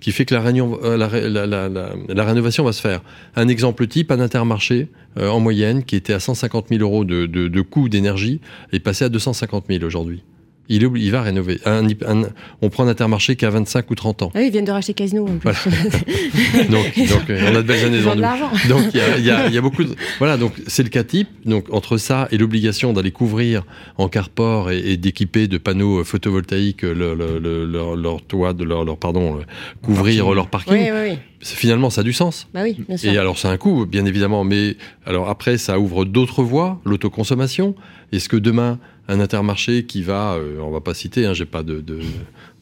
[0.00, 1.68] qui fait que la, réunion, euh, la, la,
[2.08, 3.00] la, rénovation va se faire.
[3.36, 4.88] Un exemple type, un intermarché
[5.18, 8.40] euh, en moyenne qui était à 150 000 euros de, de, de coût d'énergie
[8.72, 10.24] est passé à 250 000 aujourd'hui.
[10.68, 11.60] Il, est, il, va rénover.
[11.66, 12.22] Un, un,
[12.62, 14.30] on prend un intermarché qui a 25 ou 30 ans.
[14.34, 15.24] Ah oui, ils viennent de racheter Casino.
[15.24, 15.40] En plus.
[15.42, 16.64] Voilà.
[16.70, 18.68] donc, donc, on a de belles années devant nous.
[18.68, 19.94] Donc, il y a, y, a, y a, beaucoup de...
[20.18, 21.28] Voilà, donc c'est le cas type.
[21.44, 23.64] Donc, entre ça et l'obligation d'aller couvrir
[23.98, 28.84] en carport et, et d'équiper de panneaux photovoltaïques leur, leur, leur, leur toit, de leur,
[28.84, 29.40] leur pardon,
[29.82, 30.74] couvrir leur parking.
[30.74, 31.18] Oui, oui, oui.
[31.40, 32.48] Finalement, ça a du sens.
[32.54, 33.12] Bah oui, bien sûr.
[33.12, 34.44] Et alors, c'est un coût, bien évidemment.
[34.44, 37.74] Mais alors après, ça ouvre d'autres voies, l'autoconsommation.
[38.12, 41.62] Est-ce que demain, un intermarché qui va, euh, on va pas citer, hein, j'ai pas
[41.62, 42.00] de de,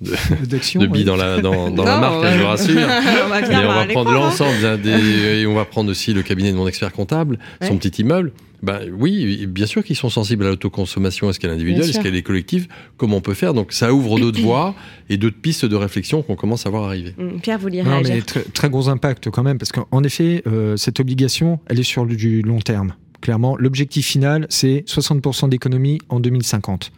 [0.00, 0.10] de,
[0.78, 2.80] de billes dans la dans, dans non, la marque, hein, je vous rassure.
[3.24, 4.76] on va mais on va prendre l'ensemble hein.
[4.76, 4.90] des,
[5.40, 7.68] et on va prendre aussi le cabinet de mon expert comptable, ouais.
[7.68, 8.32] son petit immeuble.
[8.62, 12.14] Ben oui, bien sûr qu'ils sont sensibles à l'autoconsommation, est-ce qu'elle est individuelle, est-ce qu'elle
[12.14, 13.54] est collective, comment on peut faire.
[13.54, 14.76] Donc ça ouvre d'autres voies
[15.08, 17.12] et d'autres pistes de réflexion qu'on commence à voir arriver.
[17.18, 20.44] Mmh, Pierre, vous lirez non, mais très, très, gros impact quand même, parce qu'en effet,
[20.46, 23.56] euh, cette obligation, elle est sur du long terme clairement.
[23.56, 26.92] L'objectif final, c'est 60% d'économie en 2050.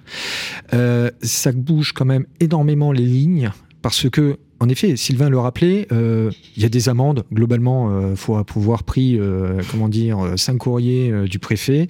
[0.72, 3.52] Euh, ça bouge quand même énormément les lignes
[3.84, 7.24] parce que, en effet, Sylvain le rappelait, euh, il y a des amendes.
[7.30, 11.86] Globalement, il euh, faut pouvoir pris, euh, comment dire, 5 courriers du préfet.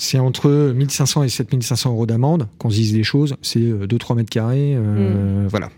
[0.00, 2.48] C'est entre 1500 et 7500 euros d'amende.
[2.58, 4.74] Qu'on se dise des choses, c'est 2-3 mètres carrés.
[4.74, 5.46] Mmh.
[5.46, 5.70] Voilà.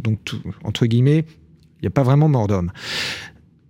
[0.00, 1.24] donc, tout, entre guillemets,
[1.80, 2.70] il n'y a pas vraiment mort d'homme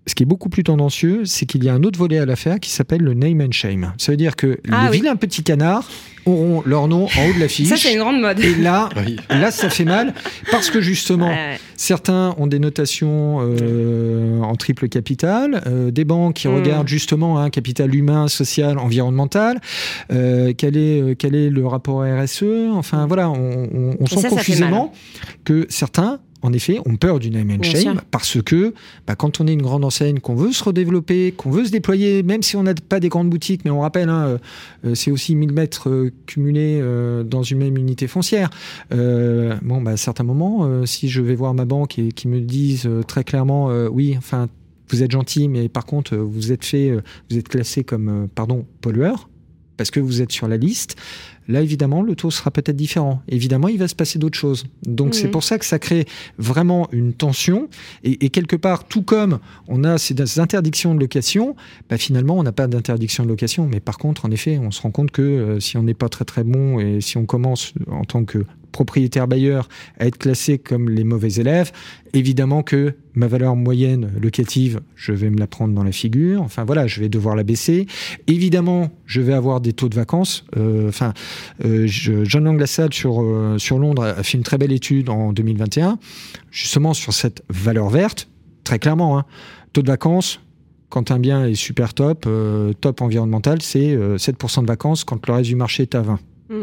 [0.08, 2.58] ce qui est beaucoup plus tendancieux, c'est qu'il y a un autre volet à l'affaire
[2.60, 3.92] qui s'appelle le name and shame.
[3.98, 4.96] Ça veut dire que Ah les oui.
[4.98, 5.88] vilains petits canards
[6.26, 7.68] auront leur nom en haut de l'affiche.
[7.68, 8.38] Ça, c'est une grande mode.
[8.40, 9.16] Et là, Oui.
[9.30, 10.12] là, ça fait mal
[10.50, 11.58] parce que justement, Ouais.
[11.76, 16.54] certains ont des notations euh, en triple capital, euh, des banques qui Mm.
[16.56, 19.60] regardent justement un capital humain, social, environnemental.
[20.12, 22.44] Euh, quel est euh, quel est le rapport RSE
[22.74, 24.92] Enfin voilà, on, on- on sent ça, ça fait confusément
[25.44, 26.20] que certains.
[26.40, 28.04] En effet, ont peur du name and Bien shame sûr.
[28.10, 28.72] parce que
[29.06, 32.22] bah, quand on est une grande enseigne, qu'on veut se redévelopper, qu'on veut se déployer,
[32.22, 34.38] même si on n'a pas des grandes boutiques, mais on rappelle, hein,
[34.84, 38.50] euh, c'est aussi 1000 mètres euh, cumulés euh, dans une même unité foncière.
[38.90, 42.88] Bon, bah, à certains moments, si je vais voir ma banque et qu'ils me disent
[43.06, 44.48] très clairement, oui, enfin,
[44.90, 46.92] vous êtes gentil, mais par contre, vous êtes fait,
[47.30, 49.28] vous êtes classé comme, pardon, pollueur,
[49.78, 50.96] parce que vous êtes sur la liste.
[51.50, 53.22] Là, évidemment, le taux sera peut-être différent.
[53.26, 54.66] Évidemment, il va se passer d'autres choses.
[54.86, 55.30] Donc, c'est Mhm.
[55.30, 56.04] pour ça que ça crée
[56.36, 57.70] vraiment une tension.
[58.04, 61.56] Et, et quelque part, tout comme on a ces interdictions de location,
[61.88, 63.66] bah, finalement, on n'a pas d'interdiction de location.
[63.66, 66.10] Mais par contre, en effet, on se rend compte que euh, si on n'est pas
[66.10, 70.58] très très bon et si on commence en tant que propriétaire bailleur à être classé
[70.58, 71.72] comme les mauvais élèves,
[72.12, 76.42] évidemment que ma valeur moyenne locative, je vais me la prendre dans la figure.
[76.42, 77.86] Enfin voilà, je vais devoir la baisser.
[78.26, 80.44] Évidemment, je vais avoir des taux de vacances.
[80.56, 81.12] Euh, Enfin,
[81.64, 85.32] euh, je- John Langlassade sur euh, sur Londres a fait une très belle étude en
[85.32, 85.98] 2021,
[86.50, 88.28] justement sur cette valeur verte.
[88.64, 89.24] Très clairement, hein,
[89.72, 90.40] taux de vacances.
[90.90, 95.26] Quand un bien est super top, euh, top environnemental, c'est euh, 7% de vacances quand
[95.26, 96.18] le reste du marché est à 20.
[96.48, 96.54] Mm.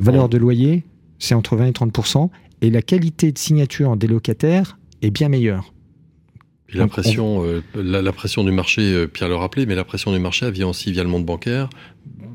[0.00, 0.28] Valeur Oh.
[0.28, 0.84] de loyer,
[1.18, 2.30] c'est entre 20 et 30%
[2.62, 5.72] et la qualité de signature des locataires est bien meilleure.
[6.66, 9.84] Puis la pression, euh, la, la pression du marché, euh, Pierre le rappelait, mais la
[9.84, 11.68] pression du marché vient aussi via le monde bancaire.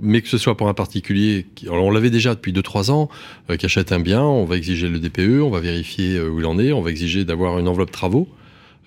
[0.02, 3.10] Mais que ce soit pour un particulier, qui, alors on l'avait déjà depuis 2-3 ans,
[3.50, 6.46] euh, qui achète un bien, on va exiger le DPE, on va vérifier où il
[6.46, 8.30] en est, on va exiger d'avoir une enveloppe travaux.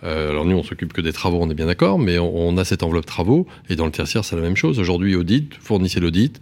[0.05, 2.57] Euh, alors nous, on s'occupe que des travaux, on est bien d'accord, mais on, on
[2.57, 3.47] a cette enveloppe travaux.
[3.69, 4.79] Et dans le tertiaire, c'est la même chose.
[4.79, 6.41] Aujourd'hui, audit, fournissez l'audit.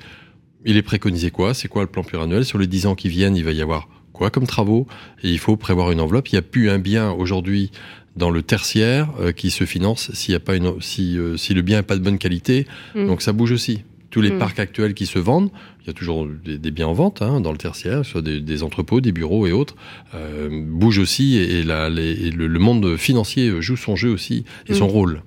[0.65, 1.55] Il est préconisé quoi?
[1.55, 2.45] C'est quoi le plan pluriannuel?
[2.45, 4.87] Sur les 10 ans qui viennent, il va y avoir quoi comme travaux?
[5.23, 6.29] Et il faut prévoir une enveloppe.
[6.29, 7.71] Il n'y a plus un bien aujourd'hui
[8.17, 11.55] dans le tertiaire euh, qui se finance s'il y a pas une si euh, si
[11.55, 12.67] le bien n'est pas de bonne qualité.
[12.95, 13.07] Mm.
[13.07, 13.85] Donc ça bouge aussi.
[14.11, 14.39] Tous les Mm.
[14.39, 15.51] parcs actuels qui se vendent,
[15.83, 18.41] il y a toujours des, des biens en vente hein, dans le tertiaire, soit des,
[18.41, 19.77] des entrepôts, des bureaux et autres,
[20.15, 24.11] euh, bougent aussi et, et la- les- et le, le monde financier joue son jeu
[24.11, 24.91] aussi et son Mm.
[24.91, 25.23] rôle.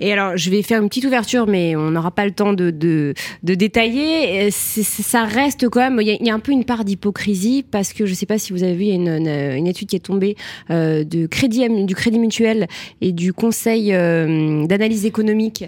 [0.00, 2.70] Et alors, je vais faire une petite ouverture, mais on n'aura pas le temps de,
[2.70, 3.14] de,
[3.44, 4.48] de détailler.
[4.48, 6.84] Euh, ça reste quand même, il y, a- il y a un peu une part
[6.84, 9.08] d'hypocrisie parce que je ne sais pas si vous avez vu, il y a une,
[9.08, 10.36] une- une étude qui est tombée
[10.70, 12.66] euh, de crédit, du Crédit Mutuel
[13.00, 15.64] et du Conseil euh, d'analyse économique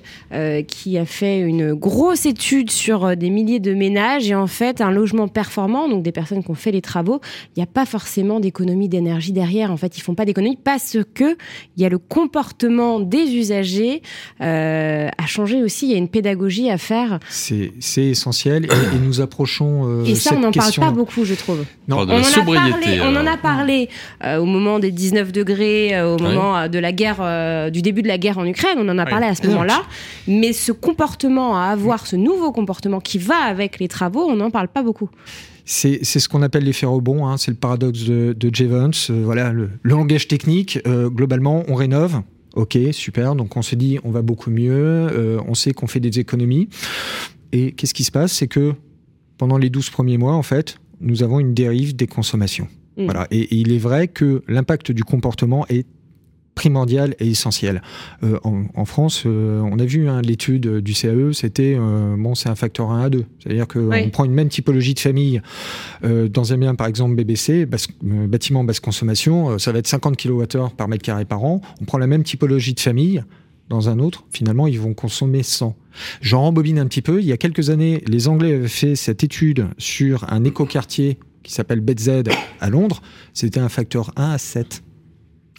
[0.66, 4.90] qui a fait une grosse étude sur des milliers de ménages et en fait, un
[4.90, 8.40] logement performant, donc des personnes qui ont fait les travaux, il n'y a pas forcément
[8.40, 9.70] d'économie d'énergie derrière.
[9.70, 11.36] En fait, ils font pas d'économie parce que
[11.76, 14.02] il y a le comportement des usagers
[14.40, 15.86] euh, à changer aussi.
[15.86, 17.18] Il y a une pédagogie à faire.
[17.28, 19.86] C'est essentiel et, et nous approchons.
[19.88, 21.64] euh, Et ça, cette on n'en parle pas beaucoup, je trouve.
[21.88, 22.70] Non, de on, la en a sobriété.
[22.70, 23.88] parlé, on en a parlé
[24.24, 27.82] euh, au moment des 19 degrés, euh, au moment euh, de la guerre, euh, du
[27.82, 28.78] début de la guerre en Ukraine.
[28.78, 29.82] On en a parlé à ce moment-là.
[30.26, 34.50] Mais ce comportement à avoir, ce nouveau comportement qui va avec les travaux, on n'en
[34.50, 35.11] parle pas beaucoup.
[35.66, 38.90] C'est ce qu'on appelle l'effet rebond, hein, c'est le paradoxe de, de Jevons.
[39.11, 42.22] Euh, voilà, le, le langage technique, euh, globalement, on rénove.
[42.57, 43.37] Ok, super.
[43.37, 44.72] Donc on se dit, on va beaucoup mieux.
[44.74, 46.68] euh, on sait qu'on fait des économies.
[47.53, 48.33] Et qu'est-ce qui se passe?
[48.33, 48.74] C'est que
[49.38, 52.66] pendant les 12 premiers mois, en fait, nous avons une dérive des consommations.
[52.96, 53.05] Mm.
[53.05, 53.26] Voilà.
[53.31, 55.87] Et, et il est vrai que l'impact du comportement est
[56.61, 57.81] primordial et essentiel.
[58.23, 62.35] Euh, en, en France, euh, on a vu hein, l'étude du CAE, c'était euh, bon,
[62.35, 63.25] c'est un facteur 1 à 2.
[63.38, 64.09] C'est-à-dire qu'on Oui.
[64.09, 65.40] prend une même typologie de famille
[66.03, 67.66] dans un bien, par exemple BBC,
[68.03, 71.62] bâtiment basse consommation, ça va être 50 kWh par mètre carré par an.
[71.81, 73.23] On prend la même typologie de famille
[73.70, 75.75] dans un autre, finalement, ils vont consommer 100.
[76.20, 77.20] J'en rembobine un petit peu.
[77.20, 81.53] Il y a quelques années, les Anglais avaient fait cette étude sur un écoquartier qui
[81.55, 82.25] s'appelle BZ
[82.61, 83.01] à Londres.
[83.33, 84.83] C'était un facteur 1 à 7.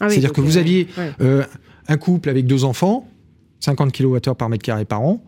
[0.02, 1.12] Ah oui, C'est-à-dire que vous euh, aviez ouais.
[1.22, 1.44] euh,
[1.88, 3.08] un couple avec deux enfants,
[3.62, 5.24] 50 kWh par mètre carré par an,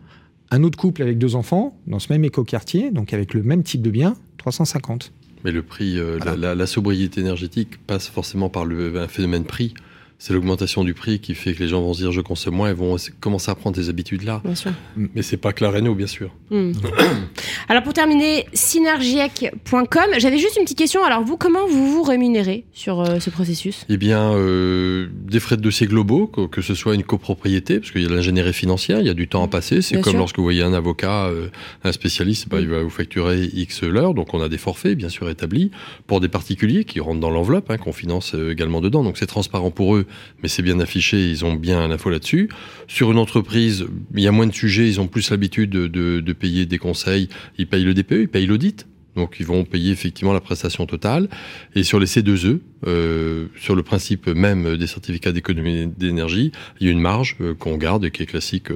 [0.50, 3.80] un autre couple avec deux enfants, dans ce même écoquartier, donc avec le même type
[3.82, 5.12] de bien, 350.
[5.44, 6.36] Mais le prix, euh, la- Voilà.
[6.48, 9.74] la, la sobriété énergétique passe forcément par le, un phénomène prix.
[10.18, 12.70] C'est l'augmentation du prix qui fait que les gens vont se dire je consomme moins
[12.70, 14.40] et vont commencer à prendre ces habitudes-là.
[14.44, 14.72] Bien sûr.
[14.96, 16.30] Mais c'est pas clair et nous, bien sûr.
[16.50, 16.72] Hmm.
[17.68, 21.02] Alors pour terminer, synergiec.com, j'avais juste une petite question.
[21.04, 23.84] Alors vous, comment vous vous rémunérez sur euh, ce processus?
[23.88, 27.90] Eh bien, euh, des frais de dossier globaux, que, que ce soit une copropriété, parce
[27.90, 29.82] qu'il y a de l'ingénierie financière, il y a du temps à passer.
[29.82, 30.18] C'est comme sûr.
[30.18, 31.48] lorsque vous voyez un avocat, euh,
[31.82, 34.14] un spécialiste, bah, il va vous facturer X l'heure.
[34.14, 35.70] Donc on a des forfaits, bien sûr, établis
[36.06, 39.02] pour des particuliers qui rentrent dans l'enveloppe, hein, qu'on finance également dedans.
[39.02, 40.03] Donc c'est transparent pour eux
[40.42, 42.48] mais c'est bien affiché, ils ont bien l'info là-dessus.
[42.86, 46.66] Sur une entreprise, il y a moins de sujets, ils ont plus l'habitude de, payer
[46.66, 48.86] des conseils, ils payent le DPE, ils payent l'audit.
[49.16, 51.28] Donc ils vont payer effectivement la prestation totale.
[51.76, 56.90] Et sur les C2E, euh, sur le principe même des certificats d'économie d'énergie, il y
[56.90, 58.70] a une marge euh, qu'on garde et qui est classique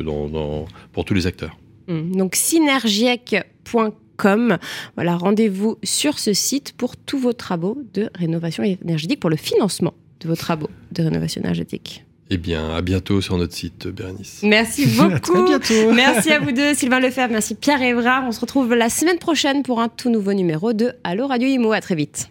[0.93, 1.59] pour tous les acteurs.
[1.89, 2.17] Mmh.
[2.17, 4.59] Donc synergiec.com.
[4.95, 9.95] Voilà, rendez-vous sur ce site pour tous vos travaux de rénovation énergétique, pour le financement
[10.21, 12.05] de vos travaux de rénovation énergétique.
[12.31, 14.41] Eh bien, à bientôt sur notre site, Bérénice.
[14.43, 15.45] Merci beaucoup.
[15.45, 15.93] bientôt.
[15.95, 17.33] Merci à vous deux, Sylvain Lefebvre.
[17.33, 18.25] Merci Pierre Évrard.
[18.27, 21.73] On se retrouve la semaine prochaine pour un tout nouveau numéro de Allo Radio Imo.
[21.73, 22.31] À très vite.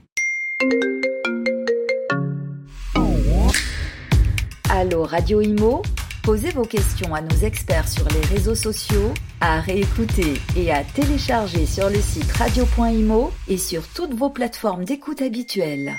[4.69, 5.81] Allo Radio Imo.
[6.23, 11.65] Posez vos questions à nos experts sur les réseaux sociaux, à réécouter et à télécharger
[11.65, 15.97] sur le site radio.imo et sur toutes vos plateformes d'écoute habituelles.